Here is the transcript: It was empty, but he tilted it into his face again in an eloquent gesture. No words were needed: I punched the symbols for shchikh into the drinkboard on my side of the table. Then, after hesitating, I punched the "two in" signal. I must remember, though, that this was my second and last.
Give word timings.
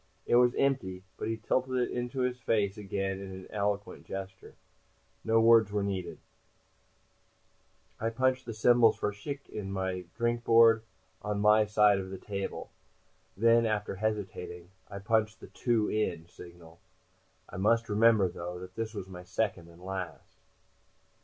It 0.25 0.37
was 0.37 0.55
empty, 0.55 1.03
but 1.15 1.27
he 1.27 1.37
tilted 1.37 1.75
it 1.75 1.91
into 1.91 2.21
his 2.21 2.39
face 2.39 2.75
again 2.75 3.19
in 3.19 3.29
an 3.29 3.45
eloquent 3.51 4.03
gesture. 4.07 4.55
No 5.23 5.39
words 5.39 5.71
were 5.71 5.83
needed: 5.83 6.17
I 7.99 8.09
punched 8.09 8.47
the 8.47 8.53
symbols 8.55 8.97
for 8.97 9.11
shchikh 9.11 9.47
into 9.49 9.73
the 9.75 10.05
drinkboard 10.17 10.81
on 11.21 11.39
my 11.39 11.65
side 11.65 11.99
of 11.99 12.09
the 12.09 12.17
table. 12.17 12.71
Then, 13.37 13.67
after 13.67 13.97
hesitating, 13.97 14.71
I 14.89 14.97
punched 14.97 15.39
the 15.39 15.49
"two 15.49 15.87
in" 15.87 16.25
signal. 16.27 16.79
I 17.47 17.57
must 17.57 17.87
remember, 17.87 18.27
though, 18.27 18.57
that 18.57 18.73
this 18.73 18.95
was 18.95 19.07
my 19.07 19.21
second 19.21 19.67
and 19.69 19.83
last. 19.85 20.35